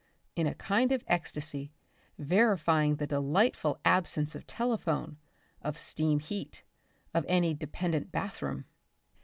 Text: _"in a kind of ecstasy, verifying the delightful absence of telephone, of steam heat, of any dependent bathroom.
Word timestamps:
_"in 0.35 0.47
a 0.47 0.55
kind 0.55 0.91
of 0.91 1.03
ecstasy, 1.05 1.71
verifying 2.17 2.95
the 2.95 3.05
delightful 3.05 3.77
absence 3.85 4.33
of 4.33 4.47
telephone, 4.47 5.19
of 5.61 5.77
steam 5.77 6.17
heat, 6.19 6.63
of 7.13 7.23
any 7.29 7.53
dependent 7.53 8.11
bathroom. 8.11 8.65